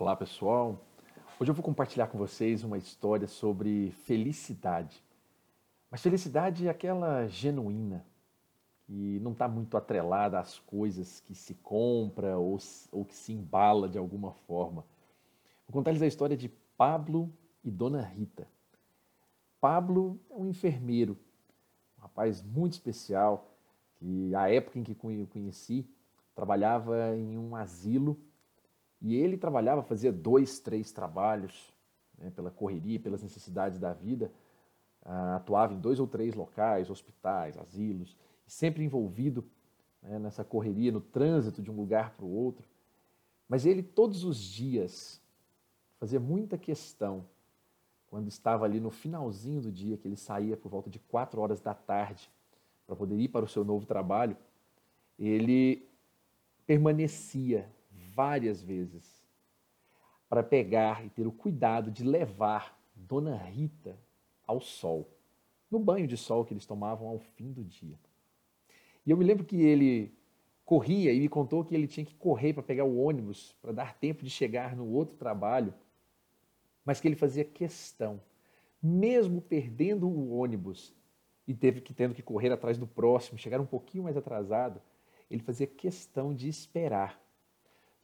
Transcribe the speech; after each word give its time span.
Olá 0.00 0.14
pessoal, 0.14 0.78
hoje 1.40 1.50
eu 1.50 1.54
vou 1.56 1.64
compartilhar 1.64 2.06
com 2.06 2.16
vocês 2.16 2.62
uma 2.62 2.78
história 2.78 3.26
sobre 3.26 3.90
felicidade. 3.90 5.02
Mas 5.90 6.00
felicidade 6.00 6.68
é 6.68 6.70
aquela 6.70 7.26
genuína, 7.26 8.06
que 8.86 9.18
não 9.18 9.32
está 9.32 9.48
muito 9.48 9.76
atrelada 9.76 10.38
às 10.38 10.56
coisas 10.56 11.18
que 11.18 11.34
se 11.34 11.52
compra 11.54 12.38
ou, 12.38 12.56
ou 12.92 13.04
que 13.04 13.16
se 13.16 13.32
embala 13.32 13.88
de 13.88 13.98
alguma 13.98 14.30
forma. 14.30 14.84
Vou 15.66 15.72
contar-lhes 15.72 16.00
a 16.00 16.06
história 16.06 16.36
de 16.36 16.48
Pablo 16.76 17.28
e 17.64 17.68
Dona 17.68 18.02
Rita. 18.02 18.46
Pablo 19.60 20.20
é 20.30 20.34
um 20.34 20.46
enfermeiro, 20.46 21.18
um 21.98 22.02
rapaz 22.02 22.40
muito 22.40 22.74
especial, 22.74 23.50
que 23.96 24.32
a 24.32 24.48
época 24.48 24.78
em 24.78 24.84
que 24.84 24.92
eu 24.92 25.26
conheci, 25.26 25.90
trabalhava 26.36 27.16
em 27.16 27.36
um 27.36 27.56
asilo 27.56 28.16
e 29.00 29.14
ele 29.14 29.36
trabalhava, 29.36 29.82
fazia 29.82 30.12
dois, 30.12 30.58
três 30.58 30.90
trabalhos, 30.92 31.72
né, 32.18 32.30
pela 32.30 32.50
correria, 32.50 32.98
pelas 32.98 33.22
necessidades 33.22 33.78
da 33.78 33.92
vida, 33.92 34.32
uh, 35.04 35.36
atuava 35.36 35.72
em 35.72 35.78
dois 35.78 36.00
ou 36.00 36.06
três 36.06 36.34
locais, 36.34 36.90
hospitais, 36.90 37.56
asilos, 37.56 38.16
sempre 38.46 38.82
envolvido 38.82 39.44
né, 40.02 40.18
nessa 40.18 40.44
correria, 40.44 40.90
no 40.90 41.00
trânsito 41.00 41.62
de 41.62 41.70
um 41.70 41.76
lugar 41.76 42.10
para 42.10 42.24
o 42.24 42.30
outro. 42.30 42.66
Mas 43.48 43.64
ele, 43.64 43.82
todos 43.82 44.24
os 44.24 44.36
dias, 44.38 45.22
fazia 45.98 46.18
muita 46.18 46.58
questão, 46.58 47.24
quando 48.08 48.28
estava 48.28 48.64
ali 48.64 48.80
no 48.80 48.90
finalzinho 48.90 49.60
do 49.60 49.70
dia, 49.70 49.96
que 49.96 50.08
ele 50.08 50.16
saía 50.16 50.56
por 50.56 50.70
volta 50.70 50.90
de 50.90 50.98
quatro 50.98 51.40
horas 51.40 51.60
da 51.60 51.74
tarde 51.74 52.30
para 52.86 52.96
poder 52.96 53.16
ir 53.16 53.28
para 53.28 53.44
o 53.44 53.48
seu 53.48 53.64
novo 53.64 53.86
trabalho, 53.86 54.36
ele 55.18 55.86
permanecia 56.66 57.70
várias 58.18 58.60
vezes 58.60 59.24
para 60.28 60.42
pegar 60.42 61.06
e 61.06 61.08
ter 61.08 61.24
o 61.24 61.30
cuidado 61.30 61.88
de 61.88 62.02
levar 62.02 62.76
Dona 62.92 63.36
Rita 63.36 63.96
ao 64.44 64.60
sol, 64.60 65.08
no 65.70 65.78
banho 65.78 66.08
de 66.08 66.16
sol 66.16 66.44
que 66.44 66.52
eles 66.52 66.66
tomavam 66.66 67.06
ao 67.06 67.20
fim 67.20 67.52
do 67.52 67.62
dia. 67.62 67.96
E 69.06 69.10
eu 69.12 69.16
me 69.16 69.24
lembro 69.24 69.44
que 69.44 69.62
ele 69.62 70.12
corria 70.64 71.12
e 71.12 71.20
me 71.20 71.28
contou 71.28 71.64
que 71.64 71.72
ele 71.72 71.86
tinha 71.86 72.04
que 72.04 72.16
correr 72.16 72.52
para 72.52 72.62
pegar 72.64 72.82
o 72.82 72.98
ônibus 72.98 73.54
para 73.62 73.70
dar 73.70 73.94
tempo 73.94 74.24
de 74.24 74.30
chegar 74.30 74.74
no 74.74 74.88
outro 74.88 75.16
trabalho, 75.16 75.72
mas 76.84 77.00
que 77.00 77.06
ele 77.06 77.14
fazia 77.14 77.44
questão, 77.44 78.20
mesmo 78.82 79.40
perdendo 79.40 80.08
o 80.08 80.36
ônibus 80.36 80.92
e 81.46 81.54
teve 81.54 81.80
que 81.80 81.94
tendo 81.94 82.16
que 82.16 82.22
correr 82.22 82.50
atrás 82.50 82.78
do 82.78 82.86
próximo, 82.86 83.38
chegar 83.38 83.60
um 83.60 83.66
pouquinho 83.66 84.02
mais 84.02 84.16
atrasado, 84.16 84.82
ele 85.30 85.40
fazia 85.40 85.68
questão 85.68 86.34
de 86.34 86.48
esperar 86.48 87.27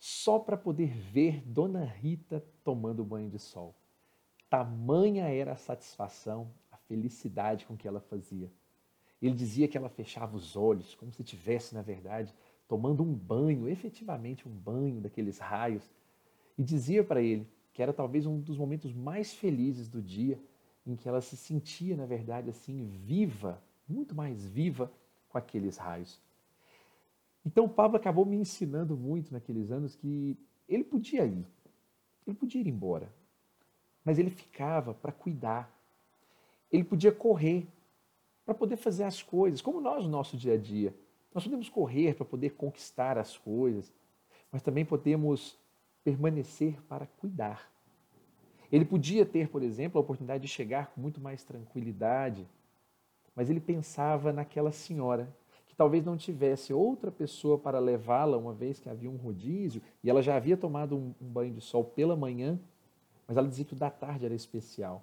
só 0.06 0.38
para 0.38 0.54
poder 0.54 0.94
ver 0.94 1.40
Dona 1.46 1.82
Rita 1.82 2.44
tomando 2.62 3.02
banho 3.02 3.30
de 3.30 3.38
sol. 3.38 3.74
Tamanha 4.50 5.24
era 5.28 5.52
a 5.52 5.56
satisfação, 5.56 6.50
a 6.70 6.76
felicidade 6.76 7.64
com 7.64 7.74
que 7.74 7.88
ela 7.88 8.00
fazia. 8.00 8.52
Ele 9.22 9.34
dizia 9.34 9.66
que 9.66 9.78
ela 9.78 9.88
fechava 9.88 10.36
os 10.36 10.56
olhos, 10.56 10.94
como 10.94 11.10
se 11.10 11.22
estivesse, 11.22 11.74
na 11.74 11.80
verdade, 11.80 12.34
tomando 12.68 13.02
um 13.02 13.14
banho, 13.14 13.66
efetivamente 13.66 14.46
um 14.46 14.52
banho 14.52 15.00
daqueles 15.00 15.38
raios, 15.38 15.90
e 16.58 16.62
dizia 16.62 17.02
para 17.02 17.22
ele 17.22 17.48
que 17.72 17.82
era 17.82 17.94
talvez 17.94 18.26
um 18.26 18.38
dos 18.38 18.58
momentos 18.58 18.92
mais 18.92 19.32
felizes 19.32 19.88
do 19.88 20.02
dia, 20.02 20.38
em 20.86 20.96
que 20.96 21.08
ela 21.08 21.22
se 21.22 21.34
sentia, 21.34 21.96
na 21.96 22.04
verdade, 22.04 22.50
assim, 22.50 22.84
viva, 23.06 23.58
muito 23.88 24.14
mais 24.14 24.44
viva 24.44 24.92
com 25.30 25.38
aqueles 25.38 25.78
raios. 25.78 26.20
Então, 27.44 27.68
Pablo 27.68 27.96
acabou 27.96 28.24
me 28.24 28.36
ensinando 28.36 28.96
muito 28.96 29.32
naqueles 29.32 29.70
anos 29.70 29.94
que 29.94 30.36
ele 30.68 30.82
podia 30.82 31.26
ir, 31.26 31.46
ele 32.26 32.36
podia 32.36 32.60
ir 32.60 32.66
embora, 32.66 33.12
mas 34.04 34.18
ele 34.18 34.30
ficava 34.30 34.94
para 34.94 35.12
cuidar. 35.12 35.70
Ele 36.72 36.84
podia 36.84 37.12
correr 37.12 37.66
para 38.44 38.54
poder 38.54 38.76
fazer 38.76 39.04
as 39.04 39.22
coisas, 39.22 39.60
como 39.60 39.80
nós 39.80 40.04
no 40.04 40.10
nosso 40.10 40.36
dia 40.36 40.54
a 40.54 40.58
dia. 40.58 40.94
Nós 41.32 41.44
podemos 41.44 41.68
correr 41.68 42.14
para 42.14 42.24
poder 42.24 42.50
conquistar 42.50 43.18
as 43.18 43.36
coisas, 43.36 43.92
mas 44.50 44.62
também 44.62 44.84
podemos 44.84 45.58
permanecer 46.02 46.80
para 46.82 47.06
cuidar. 47.06 47.70
Ele 48.70 48.84
podia 48.84 49.24
ter, 49.24 49.48
por 49.48 49.62
exemplo, 49.62 49.98
a 49.98 50.02
oportunidade 50.02 50.42
de 50.42 50.48
chegar 50.48 50.88
com 50.88 51.00
muito 51.00 51.20
mais 51.20 51.44
tranquilidade, 51.44 52.46
mas 53.34 53.50
ele 53.50 53.60
pensava 53.60 54.32
naquela 54.32 54.72
senhora 54.72 55.34
que 55.74 55.78
talvez 55.78 56.04
não 56.04 56.16
tivesse 56.16 56.72
outra 56.72 57.10
pessoa 57.10 57.58
para 57.58 57.80
levá-la, 57.80 58.36
uma 58.36 58.54
vez 58.54 58.78
que 58.78 58.88
havia 58.88 59.10
um 59.10 59.16
rodízio, 59.16 59.82
e 60.04 60.08
ela 60.08 60.22
já 60.22 60.36
havia 60.36 60.56
tomado 60.56 60.96
um, 60.96 61.12
um 61.20 61.26
banho 61.26 61.52
de 61.52 61.60
sol 61.60 61.82
pela 61.82 62.14
manhã, 62.14 62.60
mas 63.26 63.36
ela 63.36 63.48
dizia 63.48 63.64
que 63.64 63.72
o 63.72 63.76
da 63.76 63.90
tarde 63.90 64.24
era 64.24 64.34
especial. 64.36 65.02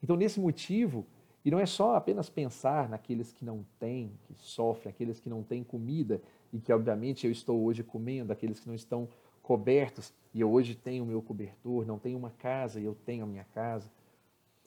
Então, 0.00 0.14
nesse 0.14 0.38
motivo, 0.38 1.04
e 1.44 1.50
não 1.50 1.58
é 1.58 1.66
só 1.66 1.96
apenas 1.96 2.30
pensar 2.30 2.88
naqueles 2.88 3.32
que 3.32 3.44
não 3.44 3.66
têm, 3.80 4.12
que 4.24 4.34
sofrem, 4.34 4.88
aqueles 4.88 5.18
que 5.18 5.28
não 5.28 5.42
têm 5.42 5.64
comida, 5.64 6.22
e 6.52 6.60
que 6.60 6.72
obviamente 6.72 7.26
eu 7.26 7.32
estou 7.32 7.64
hoje 7.64 7.82
comendo, 7.82 8.32
aqueles 8.32 8.60
que 8.60 8.68
não 8.68 8.74
estão 8.76 9.08
cobertos, 9.42 10.14
e 10.32 10.40
eu 10.40 10.52
hoje 10.52 10.76
tenho 10.76 11.02
o 11.02 11.06
meu 11.08 11.20
cobertor, 11.20 11.84
não 11.84 11.98
tenho 11.98 12.16
uma 12.16 12.30
casa 12.30 12.78
e 12.78 12.84
eu 12.84 12.96
tenho 13.04 13.24
a 13.24 13.26
minha 13.26 13.44
casa. 13.52 13.90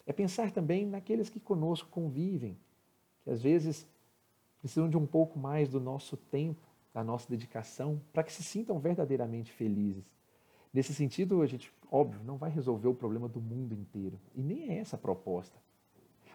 É 0.06 0.12
pensar 0.12 0.52
também 0.52 0.86
naqueles 0.86 1.30
que 1.30 1.40
conosco 1.40 1.88
convivem, 1.90 2.58
que 3.24 3.30
às 3.30 3.42
vezes 3.42 3.88
precisam 4.68 4.90
de 4.90 4.98
um 4.98 5.06
pouco 5.06 5.40
mais 5.40 5.70
do 5.70 5.80
nosso 5.80 6.18
tempo, 6.18 6.62
da 6.94 7.02
nossa 7.02 7.30
dedicação, 7.30 8.02
para 8.12 8.22
que 8.22 8.34
se 8.34 8.44
sintam 8.44 8.78
verdadeiramente 8.78 9.50
felizes. 9.50 10.04
Nesse 10.74 10.94
sentido, 10.94 11.42
a 11.42 11.48
gente, 11.48 11.72
óbvio, 11.90 12.20
não 12.26 12.36
vai 12.36 12.52
resolver 12.52 12.90
o 12.90 12.94
problema 12.94 13.30
do 13.30 13.40
mundo 13.40 13.74
inteiro. 13.74 14.20
E 14.36 14.44
nem 14.44 14.70
é 14.70 14.80
essa 14.80 14.98
a 14.98 15.00
proposta. 15.00 15.58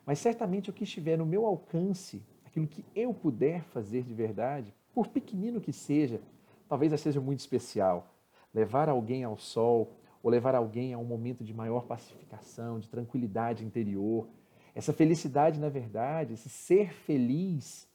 Mas 0.06 0.18
certamente 0.18 0.70
o 0.70 0.72
que 0.72 0.84
estiver 0.84 1.18
no 1.18 1.26
meu 1.26 1.44
alcance, 1.44 2.22
aquilo 2.42 2.66
que 2.66 2.82
eu 2.96 3.12
puder 3.12 3.62
fazer 3.64 4.02
de 4.02 4.14
verdade, 4.14 4.74
por 4.94 5.08
pequenino 5.08 5.60
que 5.60 5.72
seja, 5.72 6.18
talvez 6.66 6.98
seja 6.98 7.20
muito 7.20 7.40
especial. 7.40 8.14
Levar 8.54 8.88
alguém 8.88 9.24
ao 9.24 9.36
sol, 9.36 9.92
ou 10.22 10.30
levar 10.30 10.54
alguém 10.54 10.94
a 10.94 10.98
um 10.98 11.04
momento 11.04 11.44
de 11.44 11.52
maior 11.52 11.84
pacificação, 11.84 12.78
de 12.78 12.88
tranquilidade 12.88 13.62
interior. 13.62 14.26
Essa 14.74 14.92
felicidade, 14.92 15.60
na 15.60 15.68
verdade, 15.68 16.32
esse 16.32 16.48
ser 16.48 16.94
feliz, 16.94 17.91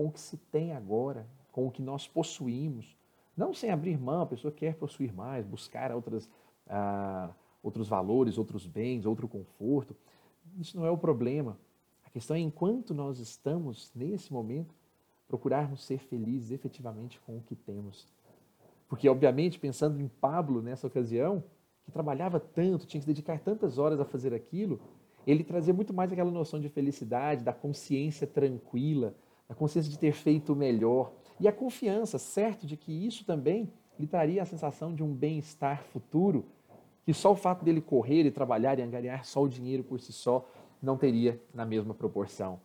com 0.00 0.06
o 0.06 0.10
que 0.10 0.18
se 0.18 0.38
tem 0.50 0.72
agora, 0.72 1.26
com 1.52 1.66
o 1.66 1.70
que 1.70 1.82
nós 1.82 2.08
possuímos. 2.08 2.96
Não 3.36 3.52
sem 3.52 3.70
abrir 3.70 4.00
mão, 4.00 4.22
a 4.22 4.26
pessoa 4.26 4.50
quer 4.50 4.74
possuir 4.76 5.12
mais, 5.12 5.44
buscar 5.44 5.92
outras, 5.92 6.26
ah, 6.66 7.28
outros 7.62 7.86
valores, 7.86 8.38
outros 8.38 8.66
bens, 8.66 9.04
outro 9.04 9.28
conforto. 9.28 9.94
Isso 10.56 10.74
não 10.78 10.86
é 10.86 10.90
o 10.90 10.96
problema. 10.96 11.58
A 12.02 12.08
questão 12.08 12.34
é 12.34 12.40
enquanto 12.40 12.94
nós 12.94 13.18
estamos 13.18 13.92
nesse 13.94 14.32
momento, 14.32 14.74
procurarmos 15.28 15.84
ser 15.84 15.98
felizes 15.98 16.50
efetivamente 16.50 17.20
com 17.20 17.36
o 17.36 17.42
que 17.42 17.54
temos. 17.54 18.08
Porque, 18.88 19.06
obviamente, 19.06 19.58
pensando 19.58 20.00
em 20.00 20.08
Pablo 20.08 20.62
nessa 20.62 20.86
ocasião, 20.86 21.44
que 21.84 21.92
trabalhava 21.92 22.40
tanto, 22.40 22.86
tinha 22.86 23.02
que 23.02 23.06
dedicar 23.06 23.38
tantas 23.38 23.76
horas 23.76 24.00
a 24.00 24.06
fazer 24.06 24.32
aquilo, 24.32 24.80
ele 25.26 25.44
trazia 25.44 25.74
muito 25.74 25.92
mais 25.92 26.10
aquela 26.10 26.30
noção 26.30 26.58
de 26.58 26.70
felicidade, 26.70 27.44
da 27.44 27.52
consciência 27.52 28.26
tranquila, 28.26 29.14
a 29.50 29.54
consciência 29.54 29.90
de 29.90 29.98
ter 29.98 30.12
feito 30.12 30.52
o 30.52 30.56
melhor 30.56 31.12
e 31.40 31.48
a 31.48 31.52
confiança, 31.52 32.18
certo, 32.18 32.66
de 32.66 32.76
que 32.76 32.92
isso 33.06 33.24
também 33.24 33.70
lhe 33.98 34.06
traria 34.06 34.42
a 34.42 34.46
sensação 34.46 34.94
de 34.94 35.02
um 35.02 35.12
bem-estar 35.12 35.82
futuro, 35.84 36.46
que 37.04 37.12
só 37.12 37.32
o 37.32 37.36
fato 37.36 37.64
dele 37.64 37.80
correr 37.80 38.24
e 38.24 38.30
trabalhar 38.30 38.78
e 38.78 38.82
angariar 38.82 39.24
só 39.24 39.42
o 39.42 39.48
dinheiro 39.48 39.82
por 39.82 39.98
si 39.98 40.12
só 40.12 40.48
não 40.80 40.96
teria 40.96 41.42
na 41.52 41.66
mesma 41.66 41.92
proporção. 41.92 42.60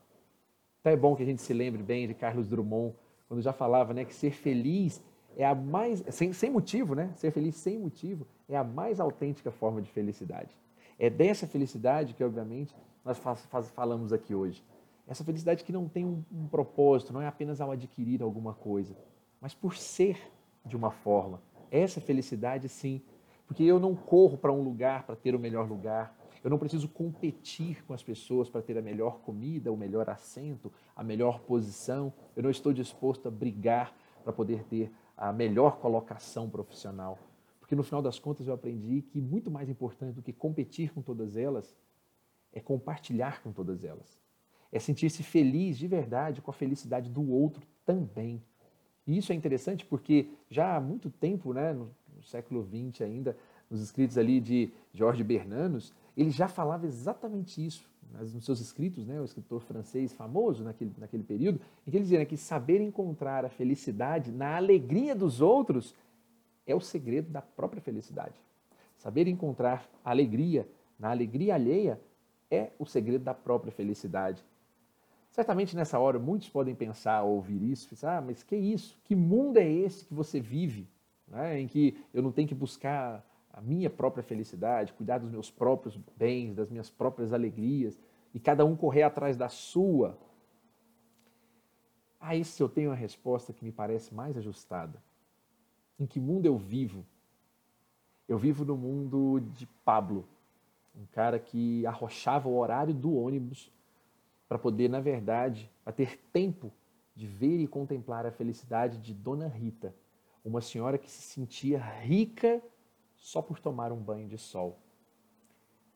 Então 0.80 0.94
é 0.94 0.96
bom 0.96 1.16
que 1.16 1.24
a 1.24 1.26
gente 1.26 1.42
se 1.42 1.54
lembre 1.54 1.82
bem 1.82 2.08
de 2.08 2.14
Carlos 2.14 2.48
Drummond, 2.48 2.96
quando 3.28 3.42
já 3.42 3.52
falava 3.52 3.94
né, 3.94 4.06
que 4.06 4.14
ser 4.14 4.32
feliz 4.32 5.04
é 5.36 5.46
a 5.46 5.56
mais, 5.56 6.04
sem, 6.10 6.32
sem 6.32 6.50
motivo, 6.50 6.96
né? 6.96 7.12
Ser 7.16 7.32
feliz 7.32 7.56
sem 7.56 7.78
motivo 7.78 8.26
é 8.48 8.56
a 8.56 8.64
mais 8.64 9.00
autêntica 9.00 9.52
forma 9.52 9.82
de 9.82 9.90
felicidade. 9.90 10.56
É 10.98 11.10
dessa 11.10 11.46
felicidade 11.46 12.14
que, 12.14 12.24
obviamente, 12.24 12.74
nós 13.04 13.18
faz, 13.18 13.46
faz, 13.48 13.70
falamos 13.72 14.14
aqui 14.14 14.34
hoje. 14.34 14.64
Essa 15.08 15.24
felicidade 15.24 15.64
que 15.64 15.72
não 15.72 15.88
tem 15.88 16.04
um, 16.04 16.24
um 16.32 16.48
propósito, 16.48 17.14
não 17.14 17.22
é 17.22 17.28
apenas 17.28 17.62
ao 17.62 17.72
adquirir 17.72 18.24
alguma 18.24 18.54
coisa, 18.54 18.98
mas 19.40 19.54
por 19.54 19.76
ser 19.76 20.18
de 20.66 20.76
uma 20.76 20.90
forma. 20.90 21.42
Essa 21.70 22.02
felicidade, 22.02 22.68
sim, 22.68 23.02
porque 23.46 23.64
eu 23.64 23.80
não 23.80 23.96
corro 23.96 24.38
para 24.38 24.52
um 24.52 24.64
lugar 24.64 25.06
para 25.06 25.16
ter 25.16 25.36
o 25.36 25.40
melhor 25.40 25.68
lugar, 25.70 26.18
eu 26.44 26.50
não 26.50 26.58
preciso 26.58 26.88
competir 26.90 27.84
com 27.86 27.94
as 27.94 28.04
pessoas 28.04 28.50
para 28.50 28.62
ter 28.62 28.78
a 28.78 28.82
melhor 28.82 29.20
comida, 29.20 29.72
o 29.72 29.78
melhor 29.78 30.10
assento, 30.10 30.72
a 30.96 31.04
melhor 31.04 31.40
posição, 31.40 32.12
eu 32.36 32.42
não 32.42 32.50
estou 32.50 32.74
disposto 32.74 33.28
a 33.28 33.32
brigar 33.32 33.96
para 34.24 34.34
poder 34.34 34.64
ter 34.64 34.92
a 35.16 35.32
melhor 35.32 35.78
colocação 35.78 36.50
profissional. 36.50 37.20
Porque 37.60 37.76
no 37.76 37.84
final 37.84 38.02
das 38.02 38.20
contas 38.20 38.48
eu 38.48 38.54
aprendi 38.54 39.02
que 39.02 39.22
muito 39.22 39.50
mais 39.50 39.70
importante 39.70 40.16
do 40.16 40.22
que 40.22 40.34
competir 40.34 40.94
com 40.94 41.02
todas 41.02 41.36
elas 41.36 41.76
é 42.52 42.60
compartilhar 42.60 43.42
com 43.42 43.52
todas 43.52 43.84
elas 43.84 44.25
é 44.76 44.80
sentir-se 44.80 45.24
feliz 45.24 45.78
de 45.78 45.88
verdade 45.88 46.42
com 46.42 46.52
a 46.52 46.54
felicidade 46.54 47.10
do 47.10 47.32
outro 47.32 47.66
também. 47.86 48.44
E 49.08 49.18
isso 49.18 49.32
é 49.32 49.36
interessante 49.36 49.86
porque 49.86 50.28
já 50.50 50.76
há 50.76 50.82
muito 50.82 51.10
tempo, 51.10 51.54
né, 51.54 51.72
no 51.72 51.90
século 52.22 52.62
XX 52.68 53.02
ainda, 53.02 53.38
nos 53.70 53.80
escritos 53.80 54.18
ali 54.18 54.42
de 54.42 54.70
Jorge 54.94 55.24
Bernanos, 55.24 55.94
ele 56.18 56.30
já 56.30 56.50
falava 56.50 56.86
exatamente 56.86 57.66
isso 57.66 57.90
nos 58.34 58.44
seus 58.44 58.60
escritos, 58.60 59.06
né, 59.06 59.20
o 59.22 59.24
escritor 59.24 59.62
francês 59.62 60.12
famoso 60.12 60.62
naquele, 60.62 60.92
naquele 60.98 61.24
período, 61.24 61.62
em 61.88 61.92
que 61.92 61.96
ele 61.96 62.04
dizia 62.04 62.20
né, 62.20 62.26
que 62.26 62.36
saber 62.36 62.82
encontrar 62.82 63.46
a 63.46 63.50
felicidade 63.50 64.30
na 64.30 64.58
alegria 64.58 65.16
dos 65.16 65.40
outros 65.40 65.96
é 66.68 66.76
o 66.76 66.82
segredo 66.82 67.30
da 67.30 67.42
própria 67.42 67.82
felicidade. 67.82 68.36
Saber 68.98 69.26
encontrar 69.30 69.90
alegria 70.04 70.68
na 71.00 71.12
alegria 71.12 71.56
alheia 71.56 71.98
é 72.52 72.72
o 72.78 72.86
segredo 72.86 73.24
da 73.24 73.34
própria 73.34 73.72
felicidade. 73.72 74.44
Certamente 75.36 75.76
nessa 75.76 76.00
hora 76.00 76.18
muitos 76.18 76.48
podem 76.48 76.74
pensar, 76.74 77.24
ouvir 77.24 77.62
isso, 77.62 77.90
pensar, 77.90 78.20
ah, 78.20 78.22
mas 78.22 78.42
que 78.42 78.56
isso? 78.56 78.98
Que 79.04 79.14
mundo 79.14 79.58
é 79.58 79.70
esse 79.70 80.06
que 80.06 80.14
você 80.14 80.40
vive? 80.40 80.88
Né? 81.28 81.60
Em 81.60 81.68
que 81.68 82.02
eu 82.14 82.24
não 82.24 82.32
tenho 82.32 82.48
que 82.48 82.56
buscar 82.56 83.22
a 83.52 83.60
minha 83.60 83.90
própria 83.90 84.24
felicidade, 84.24 84.94
cuidar 84.94 85.18
dos 85.18 85.30
meus 85.30 85.52
próprios 85.52 86.00
bens, 86.16 86.56
das 86.56 86.70
minhas 86.70 86.90
próprias 86.90 87.34
alegrias, 87.34 88.00
e 88.34 88.40
cada 88.40 88.64
um 88.64 88.78
correr 88.78 89.04
atrás 89.04 89.36
da 89.36 89.50
sua. 89.50 90.18
A 92.18 92.34
isso 92.34 92.64
eu 92.64 92.70
tenho 92.70 92.94
a 92.94 92.96
resposta 92.96 93.52
que 93.52 93.66
me 93.66 93.74
parece 93.74 94.14
mais 94.14 94.38
ajustada. 94.38 95.04
Em 96.00 96.06
que 96.06 96.18
mundo 96.18 96.46
eu 96.46 96.58
vivo? 96.58 97.06
Eu 98.26 98.38
vivo 98.38 98.64
no 98.64 98.78
mundo 98.78 99.42
de 99.54 99.68
Pablo, 99.84 100.26
um 100.96 101.06
cara 101.08 101.38
que 101.40 101.86
arrochava 101.86 102.48
o 102.48 102.58
horário 102.58 102.94
do 102.94 103.14
ônibus 103.14 103.70
para 104.48 104.60
poder, 104.60 104.90
na 104.90 105.00
verdade, 105.00 105.72
ter 105.96 106.20
tempo 106.32 106.72
de 107.16 107.26
ver 107.26 107.60
e 107.60 107.68
contemplar 107.68 108.26
a 108.26 108.32
felicidade 108.32 108.98
de 108.98 109.14
Dona 109.14 109.48
Rita, 109.48 109.96
uma 110.44 110.62
senhora 110.62 110.98
que 110.98 111.10
se 111.10 111.22
sentia 111.22 111.80
rica 111.80 112.62
só 113.16 113.42
por 113.42 113.60
tomar 113.60 113.92
um 113.92 113.98
banho 113.98 114.28
de 114.28 114.38
sol. 114.38 114.78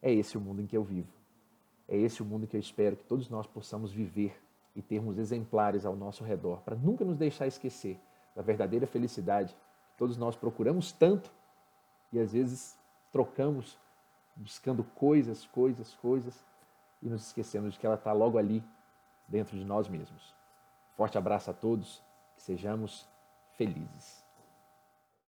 É 0.01 0.11
esse 0.11 0.37
o 0.37 0.41
mundo 0.41 0.61
em 0.61 0.65
que 0.65 0.75
eu 0.75 0.83
vivo. 0.83 1.11
É 1.87 1.97
esse 1.97 2.21
o 2.21 2.25
mundo 2.25 2.47
que 2.47 2.55
eu 2.55 2.59
espero 2.59 2.95
que 2.95 3.03
todos 3.03 3.29
nós 3.29 3.45
possamos 3.45 3.91
viver 3.91 4.41
e 4.75 4.81
termos 4.81 5.17
exemplares 5.17 5.85
ao 5.85 5.95
nosso 5.95 6.23
redor, 6.23 6.61
para 6.61 6.75
nunca 6.75 7.03
nos 7.03 7.17
deixar 7.17 7.47
esquecer 7.47 7.99
da 8.35 8.41
verdadeira 8.41 8.87
felicidade 8.87 9.53
que 9.53 9.97
todos 9.97 10.15
nós 10.15 10.35
procuramos 10.35 10.91
tanto 10.91 11.31
e 12.13 12.19
às 12.19 12.31
vezes 12.31 12.77
trocamos 13.11 13.77
buscando 14.35 14.83
coisas, 14.83 15.45
coisas, 15.47 15.93
coisas 15.95 16.45
e 17.01 17.09
nos 17.09 17.27
esquecemos 17.27 17.73
de 17.73 17.79
que 17.79 17.85
ela 17.85 17.95
está 17.95 18.11
logo 18.11 18.37
ali, 18.37 18.63
dentro 19.27 19.57
de 19.57 19.63
nós 19.63 19.87
mesmos. 19.87 20.35
Forte 20.95 21.17
abraço 21.17 21.51
a 21.51 21.53
todos, 21.53 22.03
que 22.35 22.41
sejamos 22.41 23.07
felizes. 23.53 24.25